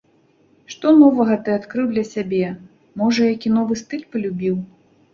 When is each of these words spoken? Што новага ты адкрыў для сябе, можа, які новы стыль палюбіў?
Што 0.73 0.93
новага 1.01 1.37
ты 1.43 1.53
адкрыў 1.59 1.93
для 1.93 2.05
сябе, 2.13 2.41
можа, 3.05 3.31
які 3.35 3.55
новы 3.63 3.73
стыль 3.87 4.07
палюбіў? 4.13 4.63